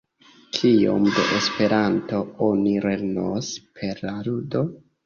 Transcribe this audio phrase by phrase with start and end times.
[0.55, 4.69] Kiom da Esperanto oni lernos per la ludo?